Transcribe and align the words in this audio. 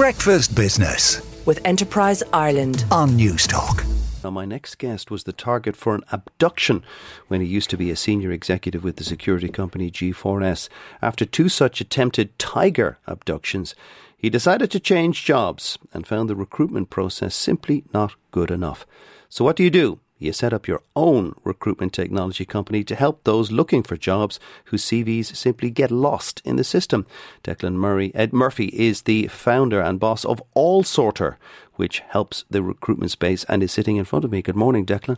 Breakfast 0.00 0.54
Business 0.54 1.20
with 1.44 1.60
Enterprise 1.66 2.22
Ireland. 2.32 2.86
on 2.90 3.10
Newstalk. 3.10 3.84
Now, 4.24 4.30
my 4.30 4.46
next 4.46 4.78
guest 4.78 5.10
was 5.10 5.24
the 5.24 5.34
target 5.34 5.76
for 5.76 5.94
an 5.94 6.04
abduction 6.10 6.82
when 7.28 7.42
he 7.42 7.46
used 7.46 7.68
to 7.68 7.76
be 7.76 7.90
a 7.90 7.96
senior 7.96 8.32
executive 8.32 8.82
with 8.82 8.96
the 8.96 9.04
security 9.04 9.50
company 9.50 9.90
G4S. 9.90 10.70
After 11.02 11.26
two 11.26 11.50
such 11.50 11.82
attempted 11.82 12.38
tiger 12.38 12.96
abductions, 13.06 13.74
he 14.16 14.30
decided 14.30 14.70
to 14.70 14.80
change 14.80 15.26
jobs 15.26 15.76
and 15.92 16.06
found 16.06 16.30
the 16.30 16.34
recruitment 16.34 16.88
process 16.88 17.34
simply 17.34 17.84
not 17.92 18.14
good 18.30 18.50
enough. 18.50 18.86
So, 19.28 19.44
what 19.44 19.56
do 19.56 19.62
you 19.62 19.70
do? 19.70 20.00
You 20.20 20.34
set 20.34 20.52
up 20.52 20.68
your 20.68 20.82
own 20.94 21.34
recruitment 21.44 21.94
technology 21.94 22.44
company 22.44 22.84
to 22.84 22.94
help 22.94 23.24
those 23.24 23.50
looking 23.50 23.82
for 23.82 23.96
jobs 23.96 24.38
whose 24.66 24.84
CVs 24.84 25.34
simply 25.34 25.70
get 25.70 25.90
lost 25.90 26.42
in 26.44 26.56
the 26.56 26.62
system. 26.62 27.06
Declan 27.42 27.74
Murray, 27.74 28.12
Ed 28.14 28.34
Murphy 28.34 28.66
is 28.66 29.02
the 29.02 29.28
founder 29.28 29.80
and 29.80 29.98
boss 29.98 30.26
of 30.26 30.42
AllSorter, 30.54 31.36
which 31.76 32.00
helps 32.10 32.44
the 32.50 32.62
recruitment 32.62 33.10
space 33.10 33.44
and 33.44 33.62
is 33.62 33.72
sitting 33.72 33.96
in 33.96 34.04
front 34.04 34.26
of 34.26 34.30
me. 34.30 34.42
Good 34.42 34.56
morning, 34.56 34.84
Declan. 34.84 35.16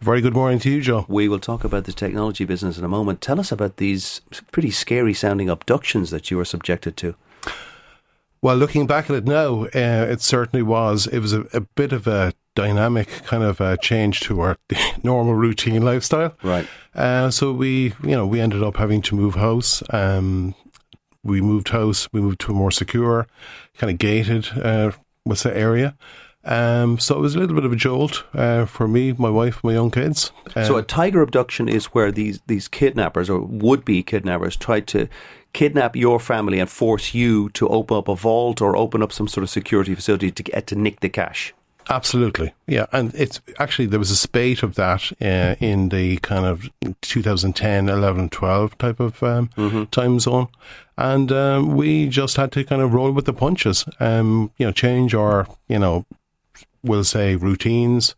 Very 0.00 0.20
good 0.20 0.34
morning 0.34 0.58
to 0.58 0.70
you, 0.70 0.82
Joe. 0.82 1.06
We 1.08 1.26
will 1.26 1.38
talk 1.38 1.64
about 1.64 1.84
the 1.84 1.92
technology 1.92 2.44
business 2.44 2.76
in 2.76 2.84
a 2.84 2.88
moment. 2.88 3.22
Tell 3.22 3.40
us 3.40 3.50
about 3.50 3.78
these 3.78 4.20
pretty 4.52 4.70
scary 4.70 5.14
sounding 5.14 5.48
abductions 5.48 6.10
that 6.10 6.30
you 6.30 6.36
were 6.36 6.44
subjected 6.44 6.98
to. 6.98 7.14
Well, 8.42 8.56
looking 8.56 8.86
back 8.86 9.08
at 9.08 9.16
it 9.16 9.24
now, 9.24 9.64
uh, 9.64 10.06
it 10.10 10.20
certainly 10.20 10.62
was. 10.62 11.06
It 11.06 11.20
was 11.20 11.32
a, 11.32 11.46
a 11.54 11.62
bit 11.62 11.94
of 11.94 12.06
a 12.06 12.34
dynamic 12.54 13.08
kind 13.24 13.42
of 13.42 13.60
uh, 13.60 13.76
change 13.78 14.20
to 14.20 14.40
our 14.40 14.56
normal 15.02 15.34
routine 15.34 15.82
lifestyle. 15.82 16.34
Right. 16.42 16.66
Uh, 16.94 17.30
so 17.30 17.52
we, 17.52 17.94
you 18.02 18.10
know, 18.10 18.26
we 18.26 18.40
ended 18.40 18.62
up 18.62 18.76
having 18.76 19.02
to 19.02 19.16
move 19.16 19.34
house. 19.34 19.82
Um, 19.90 20.54
we 21.22 21.40
moved 21.40 21.70
house. 21.70 22.08
We 22.12 22.20
moved 22.20 22.40
to 22.40 22.52
a 22.52 22.54
more 22.54 22.70
secure, 22.70 23.26
kind 23.78 23.90
of 23.90 23.98
gated, 23.98 24.48
uh, 24.56 24.92
what's 25.24 25.42
the 25.42 25.56
area. 25.56 25.96
Um, 26.46 26.98
so 26.98 27.16
it 27.16 27.20
was 27.20 27.34
a 27.34 27.38
little 27.38 27.54
bit 27.56 27.64
of 27.64 27.72
a 27.72 27.76
jolt 27.76 28.24
uh, 28.34 28.66
for 28.66 28.86
me, 28.86 29.12
my 29.12 29.30
wife, 29.30 29.64
my 29.64 29.72
young 29.72 29.90
kids. 29.90 30.30
So 30.52 30.76
Uh, 30.76 30.80
a 30.80 30.82
tiger 30.82 31.22
abduction 31.22 31.68
is 31.70 31.86
where 31.86 32.12
these 32.12 32.40
these 32.46 32.68
kidnappers 32.68 33.30
or 33.30 33.40
would 33.40 33.84
be 33.84 34.02
kidnappers 34.02 34.54
try 34.56 34.80
to 34.80 35.08
kidnap 35.54 35.96
your 35.96 36.20
family 36.20 36.60
and 36.60 36.68
force 36.68 37.14
you 37.14 37.48
to 37.50 37.66
open 37.68 37.96
up 37.96 38.08
a 38.08 38.14
vault 38.14 38.60
or 38.60 38.76
open 38.76 39.02
up 39.02 39.12
some 39.12 39.26
sort 39.28 39.42
of 39.42 39.48
security 39.48 39.94
facility 39.94 40.30
to 40.30 40.42
get 40.42 40.66
to 40.66 40.74
nick 40.74 41.00
the 41.00 41.08
cash. 41.08 41.54
Absolutely, 41.90 42.54
yeah, 42.66 42.86
and 42.92 43.14
it's 43.14 43.40
actually 43.58 43.86
there 43.86 43.98
was 43.98 44.10
a 44.10 44.16
spate 44.16 44.62
of 44.62 44.74
that 44.76 45.12
uh, 45.20 45.54
in 45.60 45.90
the 45.90 46.16
kind 46.18 46.46
of 46.46 46.70
2010, 47.02 47.88
11, 47.88 48.30
12 48.30 48.78
type 48.78 49.00
of 49.00 49.22
um, 49.22 49.50
time 49.90 50.18
zone, 50.18 50.48
and 50.96 51.30
um, 51.30 51.74
we 51.74 52.08
just 52.08 52.36
had 52.36 52.52
to 52.52 52.64
kind 52.64 52.80
of 52.80 52.94
roll 52.94 53.12
with 53.12 53.26
the 53.26 53.32
punches. 53.32 53.84
Um, 54.00 54.50
you 54.56 54.66
know, 54.66 54.72
change 54.72 55.14
our 55.14 55.46
you 55.68 55.78
know, 55.78 56.06
we'll 56.82 57.04
say 57.04 57.36
routines. 57.36 58.14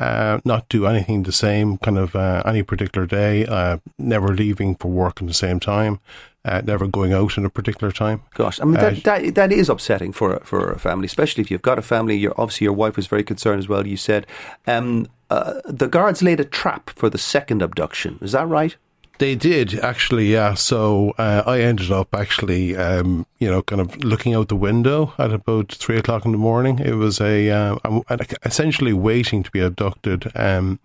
Uh, 0.00 0.40
not 0.44 0.66
do 0.70 0.86
anything 0.86 1.24
the 1.24 1.32
same 1.32 1.76
kind 1.78 1.98
of 1.98 2.16
uh, 2.16 2.42
any 2.46 2.62
particular 2.62 3.06
day. 3.06 3.44
Uh, 3.44 3.76
never 3.98 4.34
leaving 4.34 4.74
for 4.76 4.90
work 4.90 5.20
at 5.20 5.28
the 5.28 5.34
same 5.34 5.60
time. 5.60 6.00
Uh, 6.42 6.62
never 6.64 6.86
going 6.86 7.12
out 7.12 7.36
at 7.36 7.44
a 7.44 7.50
particular 7.50 7.92
time. 7.92 8.22
Gosh, 8.34 8.58
I 8.60 8.64
mean 8.64 8.78
Uh, 8.78 8.90
that, 8.90 9.04
that 9.04 9.34
that 9.34 9.52
is 9.52 9.68
upsetting 9.68 10.12
for 10.12 10.36
a, 10.36 10.40
for 10.44 10.72
a 10.72 10.78
family, 10.78 11.04
especially 11.04 11.42
if 11.42 11.50
you've 11.50 11.60
got 11.70 11.78
a 11.78 11.82
family. 11.82 12.16
You're 12.16 12.40
obviously 12.40 12.64
your 12.64 12.72
wife 12.72 12.96
was 12.96 13.06
very 13.08 13.22
concerned 13.22 13.58
as 13.58 13.68
well. 13.68 13.86
You 13.86 13.98
said 13.98 14.26
um, 14.66 15.06
uh, 15.28 15.60
the 15.66 15.86
guards 15.86 16.22
laid 16.22 16.40
a 16.40 16.46
trap 16.46 16.90
for 16.96 17.10
the 17.10 17.18
second 17.18 17.60
abduction. 17.60 18.18
Is 18.22 18.32
that 18.32 18.48
right? 18.48 18.76
They 19.20 19.34
did 19.34 19.78
actually, 19.80 20.32
yeah. 20.32 20.54
So 20.54 21.10
uh, 21.18 21.42
I 21.46 21.60
ended 21.60 21.92
up 21.92 22.14
actually, 22.14 22.74
um, 22.74 23.26
you 23.38 23.50
know, 23.50 23.60
kind 23.62 23.80
of 23.80 24.02
looking 24.02 24.34
out 24.34 24.48
the 24.48 24.56
window 24.56 25.12
at 25.18 25.30
about 25.30 25.72
three 25.72 25.98
o'clock 25.98 26.24
in 26.24 26.32
the 26.32 26.38
morning. 26.38 26.78
It 26.78 26.94
was 26.94 27.20
a 27.20 27.50
uh, 27.50 27.76
I'm 27.84 28.02
essentially 28.44 28.94
waiting 28.94 29.42
to 29.42 29.50
be 29.50 29.60
abducted. 29.60 30.32
Um, 30.34 30.80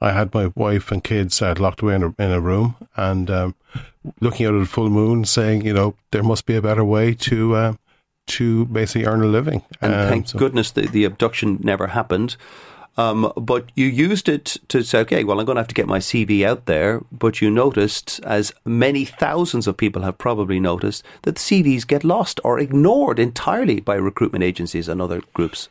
I 0.00 0.12
had 0.12 0.32
my 0.32 0.52
wife 0.54 0.92
and 0.92 1.02
kids 1.02 1.42
uh, 1.42 1.54
locked 1.58 1.82
away 1.82 1.96
in 1.96 2.02
a, 2.04 2.14
in 2.18 2.30
a 2.30 2.40
room 2.40 2.76
and 2.96 3.28
um, 3.28 3.54
looking 4.20 4.46
out 4.46 4.54
at 4.54 4.60
the 4.60 4.66
full 4.66 4.88
moon, 4.88 5.24
saying, 5.24 5.66
you 5.66 5.74
know, 5.74 5.94
there 6.12 6.22
must 6.22 6.46
be 6.46 6.54
a 6.56 6.62
better 6.62 6.84
way 6.84 7.12
to 7.14 7.54
uh, 7.56 7.72
to 8.28 8.66
basically 8.66 9.04
earn 9.06 9.20
a 9.22 9.26
living. 9.26 9.62
And 9.82 9.92
Um, 9.94 10.08
thank 10.08 10.28
so- 10.28 10.38
goodness 10.38 10.70
the, 10.70 10.86
the 10.86 11.04
abduction 11.04 11.58
never 11.62 11.88
happened. 11.88 12.36
Um, 12.96 13.32
but 13.36 13.70
you 13.74 13.86
used 13.86 14.28
it 14.28 14.56
to 14.68 14.82
say, 14.82 15.00
okay, 15.00 15.24
well, 15.24 15.40
I'm 15.40 15.46
going 15.46 15.56
to 15.56 15.62
have 15.62 15.68
to 15.68 15.74
get 15.74 15.86
my 15.86 15.98
CV 15.98 16.44
out 16.44 16.66
there. 16.66 17.00
But 17.10 17.40
you 17.40 17.50
noticed, 17.50 18.20
as 18.24 18.52
many 18.64 19.04
thousands 19.04 19.66
of 19.66 19.76
people 19.76 20.02
have 20.02 20.18
probably 20.18 20.60
noticed, 20.60 21.04
that 21.22 21.36
CVs 21.36 21.86
get 21.86 22.04
lost 22.04 22.40
or 22.44 22.58
ignored 22.58 23.18
entirely 23.18 23.80
by 23.80 23.94
recruitment 23.94 24.44
agencies 24.44 24.88
and 24.88 25.00
other 25.00 25.22
groups. 25.34 25.68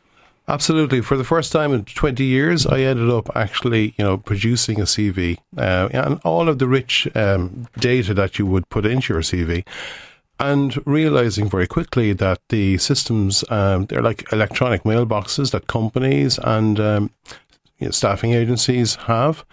Absolutely. 0.50 1.02
For 1.02 1.16
the 1.16 1.24
first 1.24 1.52
time 1.52 1.74
in 1.74 1.86
20 1.86 2.24
years, 2.24 2.66
I 2.66 2.80
ended 2.80 3.12
up 3.12 3.30
actually, 3.36 3.94
you 4.00 4.04
know, 4.04 4.18
producing 4.18 4.82
a 4.82 4.86
CV 4.86 5.38
uh, 5.56 5.90
and 5.92 6.20
all 6.24 6.50
of 6.50 6.58
the 6.58 6.68
rich 6.68 7.08
um, 7.16 7.68
data 7.78 8.16
that 8.16 8.40
you 8.40 8.48
would 8.48 8.68
put 8.70 8.84
into 8.84 9.14
your 9.14 9.22
CV. 9.22 9.64
And 10.40 10.82
realizing 10.88 11.50
very 11.50 11.68
quickly 11.68 12.14
that 12.14 12.40
the 12.48 12.78
systems, 12.78 13.44
um, 13.50 13.86
they're 13.88 14.02
like 14.02 14.32
electronic 14.32 14.84
mailboxes 14.84 15.52
that 15.52 15.68
companies 15.68 16.38
and 16.40 16.80
um, 16.80 17.12
you 17.78 17.88
know, 17.88 17.92
staffing 17.92 18.34
agencies 18.34 18.96
have, 18.96 19.44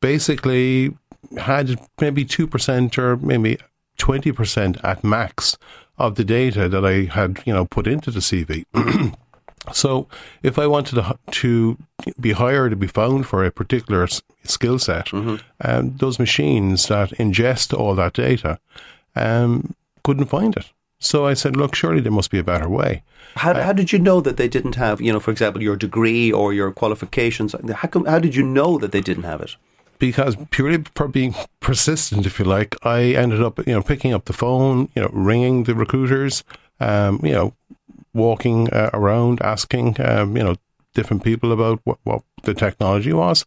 basically 0.00 0.96
had 1.38 1.78
maybe 2.00 2.24
2% 2.24 2.98
or 2.98 3.16
maybe 3.18 3.58
20% 3.98 4.84
at 4.84 5.04
max 5.04 5.56
of 5.98 6.16
the 6.16 6.24
data 6.24 6.68
that 6.68 6.84
I 6.84 7.04
had, 7.04 7.40
you 7.46 7.52
know, 7.52 7.64
put 7.64 7.86
into 7.86 8.10
the 8.10 8.20
CV. 8.20 8.64
So, 9.72 10.06
if 10.44 10.60
I 10.60 10.68
wanted 10.68 10.94
to, 10.94 11.18
to 11.28 11.76
be 12.20 12.32
hired 12.32 12.70
to 12.70 12.76
be 12.76 12.86
found 12.86 13.26
for 13.26 13.44
a 13.44 13.50
particular 13.50 14.06
skill 14.44 14.78
set, 14.78 15.12
um, 15.60 15.96
those 15.96 16.20
machines 16.20 16.86
that 16.86 17.10
ingest 17.18 17.76
all 17.76 17.96
that 17.96 18.12
data 18.12 18.60
um, 19.16 19.74
couldn't 20.06 20.26
find 20.36 20.56
it. 20.56 20.66
So 20.98 21.26
I 21.26 21.34
said, 21.34 21.56
look, 21.56 21.74
surely 21.74 22.00
there 22.00 22.18
must 22.18 22.30
be 22.30 22.38
a 22.38 22.50
better 22.52 22.68
way. 22.80 23.02
How, 23.34 23.52
how 23.66 23.74
did 23.74 23.92
you 23.92 23.98
know 23.98 24.22
that 24.22 24.38
they 24.38 24.48
didn't 24.48 24.76
have, 24.76 25.00
you 25.00 25.12
know, 25.12 25.20
for 25.20 25.30
example, 25.30 25.62
your 25.62 25.76
degree 25.76 26.32
or 26.32 26.54
your 26.54 26.70
qualifications? 26.72 27.54
How, 27.80 27.88
come, 27.88 28.06
how 28.06 28.18
did 28.18 28.34
you 28.34 28.42
know 28.42 28.78
that 28.78 28.92
they 28.92 29.02
didn't 29.02 29.24
have 29.24 29.42
it? 29.42 29.56
because 29.98 30.36
purely 30.50 30.84
for 30.94 31.08
being 31.08 31.34
persistent, 31.60 32.26
if 32.26 32.38
you 32.38 32.44
like, 32.44 32.76
I 32.84 33.14
ended 33.14 33.42
up, 33.42 33.58
you 33.66 33.72
know, 33.72 33.82
picking 33.82 34.12
up 34.12 34.26
the 34.26 34.32
phone, 34.32 34.88
you 34.94 35.02
know, 35.02 35.10
ringing 35.12 35.64
the 35.64 35.74
recruiters, 35.74 36.44
um, 36.80 37.20
you 37.22 37.32
know, 37.32 37.54
walking 38.14 38.72
uh, 38.72 38.90
around, 38.92 39.40
asking, 39.42 40.00
um, 40.00 40.36
you 40.36 40.44
know, 40.44 40.56
different 40.94 41.22
people 41.22 41.52
about 41.52 41.80
what, 41.84 41.98
what 42.04 42.22
the 42.44 42.54
technology 42.54 43.12
was, 43.12 43.44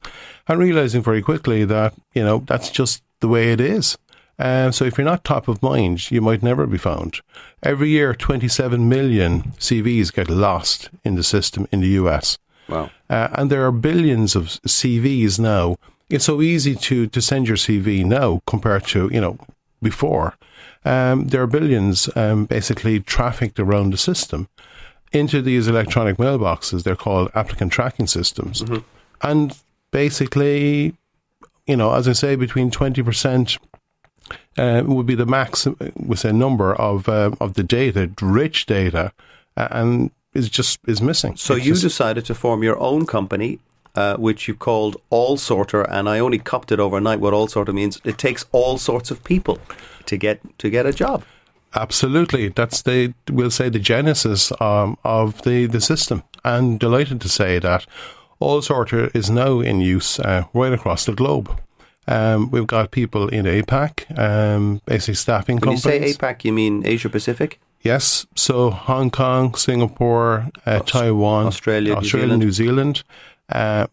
and 0.47 0.59
realizing 0.59 1.01
very 1.01 1.21
quickly 1.21 1.65
that, 1.65 1.93
you 2.13 2.23
know, 2.23 2.43
that's 2.47 2.69
just 2.69 3.03
the 3.19 3.27
way 3.27 3.51
it 3.51 3.61
is. 3.61 3.97
Um, 4.39 4.71
so 4.71 4.85
if 4.85 4.97
you're 4.97 5.05
not 5.05 5.23
top 5.23 5.47
of 5.47 5.61
mind, 5.61 6.09
you 6.09 6.21
might 6.21 6.41
never 6.41 6.65
be 6.65 6.77
found. 6.77 7.19
Every 7.61 7.89
year, 7.89 8.13
27 8.15 8.87
million 8.87 9.51
CVs 9.59 10.13
get 10.13 10.29
lost 10.29 10.89
in 11.03 11.15
the 11.15 11.23
system 11.23 11.67
in 11.71 11.81
the 11.81 11.89
US. 11.89 12.37
Wow. 12.69 12.89
Uh, 13.09 13.27
and 13.33 13.51
there 13.51 13.65
are 13.65 13.71
billions 13.71 14.35
of 14.35 14.45
CVs 14.65 15.39
now. 15.39 15.75
It's 16.09 16.25
so 16.25 16.41
easy 16.41 16.75
to, 16.75 17.07
to 17.07 17.21
send 17.21 17.47
your 17.47 17.57
CV 17.57 18.05
now 18.05 18.41
compared 18.47 18.85
to, 18.87 19.09
you 19.11 19.19
know, 19.19 19.37
before. 19.81 20.35
Um, 20.85 21.27
there 21.27 21.41
are 21.41 21.47
billions 21.47 22.09
um, 22.15 22.45
basically 22.45 23.01
trafficked 23.01 23.59
around 23.59 23.91
the 23.91 23.97
system 23.97 24.47
into 25.11 25.41
these 25.41 25.67
electronic 25.67 26.17
mailboxes. 26.17 26.83
They're 26.83 26.95
called 26.95 27.29
applicant 27.35 27.73
tracking 27.73 28.07
systems. 28.07 28.63
And 29.21 29.57
basically, 29.91 30.95
you 31.67 31.75
know, 31.75 31.93
as 31.93 32.07
I 32.07 32.13
say, 32.13 32.35
between 32.35 32.71
20% 32.71 33.57
uh, 34.57 34.83
would 34.85 35.05
be 35.05 35.15
the 35.15 35.25
max, 35.25 35.65
uh, 35.67 35.73
with 35.95 36.25
a 36.25 36.33
number 36.33 36.73
of 36.75 37.07
uh, 37.09 37.31
of 37.39 37.53
the 37.53 37.63
data, 37.63 38.09
rich 38.21 38.65
data, 38.65 39.11
uh, 39.57 39.67
and 39.71 40.11
is 40.33 40.49
just 40.49 40.79
is 40.87 41.01
missing. 41.01 41.35
So 41.35 41.55
It's 41.55 41.65
you 41.65 41.73
just- 41.73 41.83
decided 41.83 42.25
to 42.25 42.35
form 42.35 42.63
your 42.63 42.77
own 42.79 43.05
company, 43.05 43.59
uh, 43.95 44.15
which 44.17 44.47
you 44.47 44.55
called 44.55 44.97
AllSorter, 45.11 45.85
and 45.89 46.07
I 46.07 46.19
only 46.19 46.39
copped 46.39 46.71
it 46.71 46.79
overnight. 46.79 47.19
What 47.19 47.33
AllSorter 47.33 47.73
means, 47.73 47.99
it 48.03 48.17
takes 48.17 48.45
all 48.51 48.77
sorts 48.77 49.11
of 49.11 49.23
people 49.23 49.57
to 50.05 50.17
get 50.17 50.39
to 50.59 50.69
get 50.69 50.85
a 50.85 50.93
job. 50.93 51.23
Absolutely, 51.75 52.49
that's 52.49 52.81
the 52.81 53.13
we'll 53.31 53.51
say 53.51 53.69
the 53.69 53.79
genesis 53.79 54.51
um, 54.61 54.97
of 55.03 55.41
the 55.43 55.67
the 55.67 55.81
system. 55.81 56.23
And 56.43 56.79
delighted 56.79 57.19
to 57.21 57.29
say 57.29 57.59
that 57.59 57.85
AllSorter 58.41 59.13
is 59.15 59.29
now 59.29 59.59
in 59.59 59.81
use 59.81 60.19
uh, 60.19 60.43
right 60.53 60.73
across 60.73 61.05
the 61.05 61.13
globe. 61.13 61.59
Um, 62.09 62.49
we've 62.49 62.65
got 62.65 62.89
people 62.89 63.27
in 63.27 63.45
APAC, 63.45 64.17
um, 64.17 64.81
basically 64.87 65.13
staffing 65.13 65.57
When 65.57 65.71
you 65.71 65.77
say 65.77 66.11
APAC, 66.11 66.43
you 66.43 66.51
mean 66.51 66.83
Asia 66.83 67.07
Pacific? 67.07 67.59
Yes, 67.81 68.25
so 68.35 68.71
Hong 68.71 69.11
Kong, 69.11 69.53
Singapore, 69.53 70.49
uh, 70.65 70.79
Taiwan, 70.79 71.45
Australia, 71.45 71.93
New 71.93 71.99
Australia, 71.99 72.35
New 72.35 72.51
Zealand, 72.51 73.03
uh, 73.49 73.85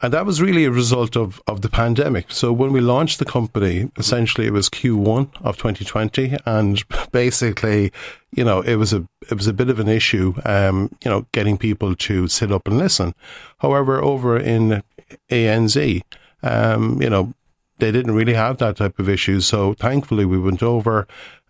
and 0.00 0.12
that 0.12 0.24
was 0.24 0.40
really 0.40 0.64
a 0.64 0.70
result 0.70 1.14
of, 1.14 1.40
of 1.46 1.60
the 1.60 1.68
pandemic. 1.68 2.32
So 2.32 2.52
when 2.52 2.72
we 2.72 2.80
launched 2.80 3.20
the 3.20 3.24
company, 3.26 3.90
essentially 3.96 4.46
it 4.46 4.52
was 4.52 4.68
Q1 4.70 5.28
of 5.42 5.56
2020, 5.58 6.36
and 6.46 6.82
basically, 7.12 7.92
you 8.32 8.44
know, 8.44 8.62
it 8.62 8.76
was 8.76 8.94
a 8.94 9.06
it 9.30 9.34
was 9.34 9.46
a 9.46 9.52
bit 9.52 9.68
of 9.68 9.78
an 9.78 9.88
issue, 9.88 10.34
um, 10.46 10.90
you 11.04 11.10
know, 11.10 11.26
getting 11.32 11.58
people 11.58 11.94
to 11.96 12.28
sit 12.28 12.50
up 12.50 12.66
and 12.66 12.78
listen. 12.78 13.14
However, 13.58 14.02
over 14.02 14.38
in 14.38 14.82
ANZ, 15.30 16.02
um, 16.42 17.00
you 17.00 17.10
know, 17.10 17.32
they 17.78 17.90
didn't 17.92 18.14
really 18.14 18.34
have 18.34 18.58
that 18.58 18.76
type 18.76 18.98
of 18.98 19.08
issue. 19.08 19.40
So 19.40 19.74
thankfully, 19.74 20.24
we 20.24 20.38
went 20.38 20.62
over 20.62 21.06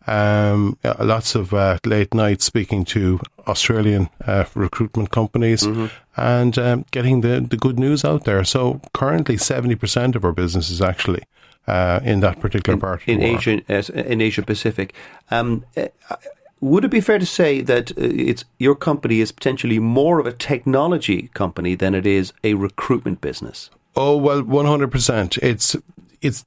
um, 0.06 0.76
lots 0.98 1.34
of 1.34 1.52
uh, 1.54 1.78
late 1.84 2.14
nights 2.14 2.44
speaking 2.44 2.84
to 2.86 3.20
Australian 3.46 4.08
uh, 4.26 4.44
recruitment 4.54 5.10
companies 5.10 5.62
mm-hmm. 5.62 5.86
and 6.16 6.58
um, 6.58 6.84
getting 6.90 7.20
the, 7.20 7.40
the 7.40 7.56
good 7.56 7.78
news 7.78 8.04
out 8.04 8.24
there. 8.24 8.44
So 8.44 8.80
currently, 8.92 9.36
seventy 9.36 9.76
percent 9.76 10.16
of 10.16 10.24
our 10.24 10.32
business 10.32 10.70
is 10.70 10.80
actually 10.80 11.22
uh, 11.68 12.00
in 12.02 12.20
that 12.20 12.40
particular 12.40 12.74
in, 12.74 12.80
part 12.80 13.02
in 13.06 13.22
Asia, 13.22 13.60
in 14.10 14.20
Asia 14.20 14.42
Pacific. 14.42 14.94
Um, 15.30 15.64
uh, 15.76 15.88
would 16.60 16.84
it 16.84 16.90
be 16.90 17.00
fair 17.00 17.18
to 17.18 17.26
say 17.26 17.60
that 17.60 17.90
uh, 17.92 17.94
it's 17.98 18.44
your 18.58 18.74
company 18.74 19.20
is 19.20 19.32
potentially 19.32 19.78
more 19.78 20.20
of 20.20 20.26
a 20.26 20.32
technology 20.32 21.30
company 21.34 21.76
than 21.76 21.94
it 21.94 22.06
is 22.06 22.32
a 22.42 22.54
recruitment 22.54 23.20
business? 23.20 23.70
Oh 23.94 24.16
well, 24.16 24.42
one 24.42 24.66
hundred 24.66 24.90
percent. 24.90 25.38
It's 25.38 25.76
it's 26.22 26.44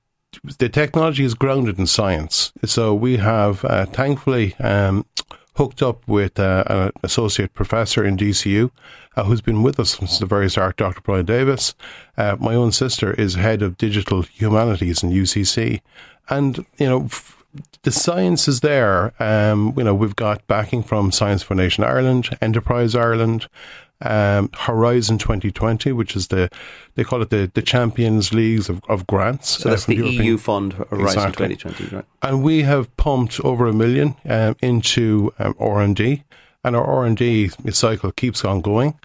the 0.57 0.69
technology 0.69 1.23
is 1.23 1.33
grounded 1.33 1.79
in 1.79 1.87
science. 1.87 2.51
So 2.65 2.93
we 2.93 3.17
have, 3.17 3.63
uh, 3.63 3.85
thankfully, 3.85 4.53
um, 4.59 5.05
hooked 5.55 5.81
up 5.81 6.05
with 6.07 6.37
uh, 6.39 6.63
an 6.67 6.91
associate 7.03 7.53
professor 7.53 8.03
in 8.03 8.17
DCU 8.17 8.71
uh, 9.15 9.23
who's 9.23 9.41
been 9.41 9.63
with 9.63 9.79
us 9.79 9.97
since 9.97 10.19
the 10.19 10.25
very 10.25 10.49
start, 10.49 10.77
Dr. 10.77 11.01
Brian 11.01 11.25
Davis. 11.25 11.73
Uh, 12.17 12.35
my 12.39 12.53
own 12.53 12.71
sister 12.71 13.13
is 13.13 13.35
head 13.35 13.61
of 13.61 13.77
digital 13.77 14.23
humanities 14.23 15.03
in 15.03 15.11
UCC. 15.11 15.81
And, 16.29 16.65
you 16.77 16.87
know, 16.87 17.05
f- 17.05 17.44
the 17.83 17.91
science 17.91 18.47
is 18.47 18.61
there. 18.61 19.13
Um, 19.21 19.73
you 19.77 19.83
know, 19.83 19.95
we've 19.95 20.15
got 20.15 20.45
backing 20.47 20.83
from 20.83 21.11
Science 21.11 21.43
Foundation 21.43 21.83
Ireland, 21.83 22.37
Enterprise 22.41 22.95
Ireland, 22.95 23.47
um, 24.01 24.49
Horizon 24.53 25.17
2020, 25.17 25.91
which 25.91 26.15
is 26.15 26.27
the 26.27 26.49
they 26.95 27.03
call 27.03 27.21
it 27.21 27.29
the, 27.29 27.49
the 27.53 27.61
Champions 27.61 28.33
Leagues 28.33 28.69
of, 28.69 28.81
of 28.89 29.07
grants. 29.07 29.49
So 29.49 29.69
that's 29.69 29.83
uh, 29.83 29.93
the, 29.93 30.01
the 30.01 30.09
EU 30.09 30.37
fund 30.37 30.73
Horizon 30.73 31.05
exactly. 31.05 31.55
2020, 31.55 31.95
right? 31.95 32.05
And 32.21 32.43
we 32.43 32.63
have 32.63 32.95
pumped 32.97 33.39
over 33.41 33.67
a 33.67 33.73
million 33.73 34.15
um, 34.27 34.55
into 34.61 35.33
um, 35.39 35.55
R 35.59 35.81
and 35.81 35.95
D, 35.95 36.23
and 36.63 36.75
our 36.75 36.85
R 36.85 37.05
and 37.05 37.17
D 37.17 37.49
cycle 37.71 38.11
keeps 38.11 38.43
on 38.43 38.61
going. 38.61 38.99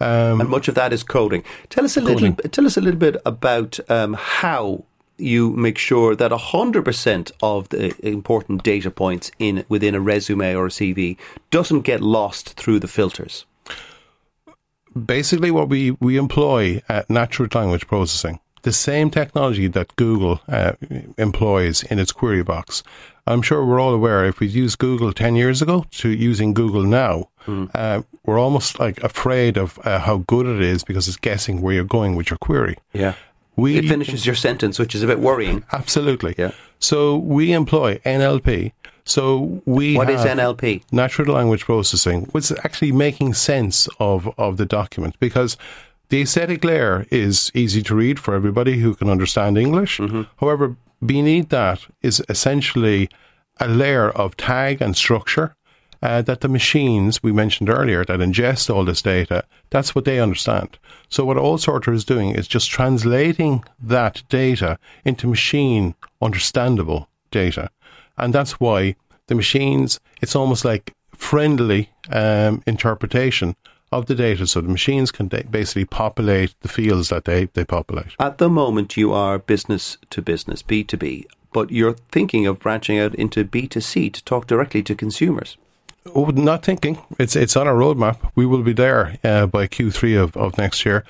Um, 0.00 0.40
and 0.40 0.48
much 0.48 0.68
of 0.68 0.74
that 0.76 0.94
is 0.94 1.02
coding. 1.02 1.44
Tell 1.68 1.84
us 1.84 1.96
a 1.96 2.00
coding. 2.00 2.36
little. 2.36 2.50
Tell 2.50 2.66
us 2.66 2.76
a 2.76 2.80
little 2.80 2.98
bit 2.98 3.16
about 3.26 3.78
um, 3.90 4.14
how 4.14 4.84
you 5.20 5.50
make 5.52 5.78
sure 5.78 6.16
that 6.16 6.30
100% 6.30 7.32
of 7.42 7.68
the 7.68 7.94
important 8.06 8.62
data 8.62 8.90
points 8.90 9.30
in 9.38 9.64
within 9.68 9.94
a 9.94 10.00
resume 10.00 10.54
or 10.54 10.66
a 10.66 10.70
CV 10.70 11.16
doesn't 11.50 11.82
get 11.82 12.00
lost 12.00 12.54
through 12.54 12.80
the 12.80 12.88
filters 12.88 13.44
basically 14.94 15.50
what 15.50 15.68
we, 15.68 15.92
we 15.92 16.16
employ 16.16 16.82
at 16.88 17.08
natural 17.08 17.48
language 17.54 17.86
processing, 17.86 18.40
the 18.62 18.72
same 18.72 19.10
technology 19.10 19.66
that 19.68 19.94
Google 19.96 20.40
uh, 20.48 20.72
employs 21.18 21.82
in 21.84 21.98
its 21.98 22.12
query 22.12 22.42
box. 22.42 22.82
I'm 23.26 23.42
sure 23.42 23.64
we're 23.64 23.80
all 23.80 23.94
aware 23.94 24.24
if 24.24 24.40
we 24.40 24.48
used 24.48 24.78
Google 24.78 25.12
10 25.12 25.36
years 25.36 25.62
ago 25.62 25.84
to 25.92 26.08
using 26.08 26.52
Google 26.52 26.82
now, 26.82 27.28
mm. 27.46 27.70
uh, 27.74 28.02
we're 28.24 28.38
almost 28.38 28.80
like 28.80 29.02
afraid 29.02 29.56
of 29.56 29.78
uh, 29.84 30.00
how 30.00 30.18
good 30.26 30.46
it 30.46 30.60
is 30.60 30.82
because 30.82 31.06
it's 31.06 31.16
guessing 31.16 31.60
where 31.60 31.74
you're 31.74 31.84
going 31.84 32.16
with 32.16 32.30
your 32.30 32.38
query. 32.38 32.76
Yeah. 32.92 33.14
We, 33.56 33.76
it 33.76 33.88
finishes 33.88 34.24
your 34.24 34.34
sentence, 34.34 34.78
which 34.78 34.94
is 34.94 35.02
a 35.02 35.06
bit 35.06 35.20
worrying. 35.20 35.64
Absolutely. 35.72 36.34
Yeah. 36.38 36.52
So 36.78 37.16
we 37.16 37.52
employ 37.52 37.98
NLP 38.06 38.72
so 39.10 39.60
we 39.66 39.96
what 39.96 40.08
is 40.08 40.20
NLP? 40.20 40.82
Natural 40.92 41.34
language 41.34 41.64
processing, 41.64 42.26
which 42.26 42.50
is 42.50 42.58
actually 42.64 42.92
making 42.92 43.34
sense 43.34 43.88
of 43.98 44.32
of 44.38 44.56
the 44.56 44.66
document 44.66 45.18
because 45.18 45.56
the 46.10 46.22
aesthetic 46.22 46.64
layer 46.64 47.06
is 47.10 47.50
easy 47.54 47.82
to 47.82 47.94
read 47.94 48.18
for 48.20 48.34
everybody 48.34 48.78
who 48.78 48.94
can 48.94 49.08
understand 49.08 49.58
English. 49.58 49.98
Mm-hmm. 49.98 50.22
However, 50.36 50.76
beneath 51.04 51.48
that 51.48 51.86
is 52.02 52.22
essentially 52.28 53.08
a 53.58 53.66
layer 53.66 54.10
of 54.10 54.36
tag 54.36 54.80
and 54.80 54.96
structure 54.96 55.56
uh, 56.02 56.22
that 56.22 56.40
the 56.40 56.48
machines 56.48 57.22
we 57.22 57.32
mentioned 57.32 57.68
earlier 57.68 58.04
that 58.04 58.20
ingest 58.20 58.74
all 58.74 58.84
this 58.84 59.02
data, 59.02 59.44
that's 59.70 59.94
what 59.94 60.04
they 60.04 60.20
understand. 60.20 60.78
So 61.08 61.24
what 61.24 61.36
AllSorter 61.36 61.92
is 61.92 62.04
doing 62.04 62.30
is 62.30 62.48
just 62.48 62.70
translating 62.70 63.64
that 63.82 64.22
data 64.28 64.78
into 65.04 65.26
machine 65.26 65.94
understandable 66.22 67.08
data. 67.30 67.70
And 68.16 68.34
that's 68.34 68.60
why 68.60 68.96
the 69.26 69.34
machines, 69.34 70.00
it's 70.20 70.36
almost 70.36 70.64
like 70.64 70.94
friendly 71.12 71.90
um, 72.10 72.62
interpretation 72.66 73.56
of 73.92 74.06
the 74.06 74.14
data. 74.14 74.46
So 74.46 74.60
the 74.60 74.68
machines 74.68 75.10
can 75.10 75.28
basically 75.28 75.84
populate 75.84 76.54
the 76.60 76.68
fields 76.68 77.08
that 77.08 77.24
they, 77.24 77.46
they 77.46 77.64
populate. 77.64 78.14
At 78.18 78.38
the 78.38 78.48
moment, 78.48 78.96
you 78.96 79.12
are 79.12 79.38
business 79.38 79.98
to 80.10 80.22
business, 80.22 80.62
B2B, 80.62 81.26
but 81.52 81.70
you're 81.70 81.96
thinking 82.10 82.46
of 82.46 82.60
branching 82.60 82.98
out 82.98 83.14
into 83.14 83.44
B2C 83.44 84.12
to 84.12 84.24
talk 84.24 84.46
directly 84.46 84.82
to 84.84 84.94
consumers. 84.94 85.56
Oh, 86.14 86.30
not 86.34 86.64
thinking. 86.64 86.98
It's 87.18 87.36
it's 87.36 87.56
on 87.56 87.68
our 87.68 87.74
roadmap. 87.74 88.30
We 88.34 88.46
will 88.46 88.62
be 88.62 88.72
there 88.72 89.16
uh, 89.22 89.46
by 89.46 89.66
Q3 89.66 90.22
of, 90.22 90.36
of 90.36 90.58
next 90.58 90.84
year. 90.84 91.04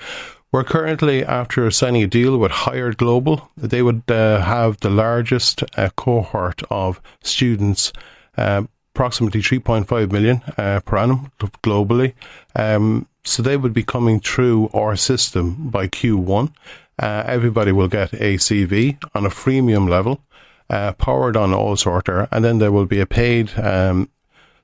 We're 0.51 0.63
currently 0.63 1.23
after 1.23 1.71
signing 1.71 2.03
a 2.03 2.07
deal 2.07 2.37
with 2.37 2.51
Hired 2.51 2.97
Global. 2.97 3.49
They 3.55 3.81
would 3.81 4.03
uh, 4.09 4.41
have 4.41 4.79
the 4.81 4.89
largest 4.89 5.63
uh, 5.77 5.89
cohort 5.95 6.61
of 6.69 7.01
students, 7.23 7.93
uh, 8.37 8.63
approximately 8.93 9.41
3.5 9.41 10.11
million 10.11 10.41
uh, 10.57 10.81
per 10.81 10.97
annum 10.97 11.31
globally. 11.63 12.13
Um, 12.55 13.07
so 13.23 13.41
they 13.41 13.55
would 13.55 13.73
be 13.73 13.83
coming 13.83 14.19
through 14.19 14.69
our 14.73 14.95
system 14.97 15.69
by 15.69 15.87
Q1. 15.87 16.51
Uh, 16.99 17.23
everybody 17.25 17.71
will 17.71 17.87
get 17.87 18.13
a 18.13 18.35
CV 18.35 18.97
on 19.15 19.25
a 19.25 19.29
freemium 19.29 19.89
level. 19.89 20.21
Uh, 20.69 20.93
powered 20.93 21.35
on 21.35 21.51
AllSorter, 21.51 22.29
and 22.31 22.45
then 22.45 22.59
there 22.59 22.71
will 22.71 22.85
be 22.85 23.01
a 23.01 23.05
paid 23.05 23.51
um, 23.59 24.07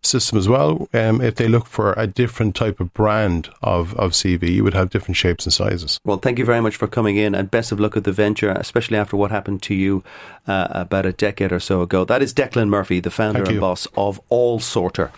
system 0.07 0.37
as 0.37 0.47
well. 0.47 0.87
Um, 0.93 1.21
if 1.21 1.35
they 1.35 1.47
look 1.47 1.67
for 1.67 1.93
a 1.93 2.07
different 2.07 2.55
type 2.55 2.79
of 2.79 2.93
brand 2.93 3.49
of, 3.61 3.93
of 3.95 4.11
CV, 4.11 4.51
you 4.51 4.63
would 4.63 4.73
have 4.73 4.89
different 4.89 5.17
shapes 5.17 5.45
and 5.45 5.53
sizes. 5.53 5.99
Well, 6.03 6.17
thank 6.17 6.39
you 6.39 6.45
very 6.45 6.61
much 6.61 6.75
for 6.75 6.87
coming 6.87 7.17
in 7.17 7.35
and 7.35 7.51
best 7.51 7.71
of 7.71 7.79
luck 7.79 7.97
at 7.97 8.03
the 8.03 8.11
venture, 8.11 8.51
especially 8.51 8.97
after 8.97 9.17
what 9.17 9.31
happened 9.31 9.61
to 9.63 9.75
you 9.75 10.03
uh, 10.47 10.67
about 10.71 11.05
a 11.05 11.13
decade 11.13 11.51
or 11.51 11.59
so 11.59 11.81
ago. 11.81 12.05
That 12.05 12.21
is 12.21 12.33
Declan 12.33 12.69
Murphy, 12.69 12.99
the 12.99 13.11
founder 13.11 13.43
and 13.43 13.59
boss 13.59 13.87
of 13.95 14.19
AllSorter. 14.29 15.11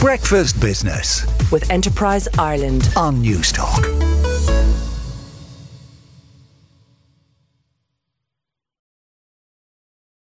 Breakfast 0.00 0.60
Business 0.60 1.26
with 1.50 1.68
Enterprise 1.70 2.28
Ireland 2.38 2.88
on 2.96 3.16
Newstalk. 3.16 4.17